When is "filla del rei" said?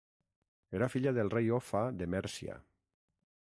0.93-1.53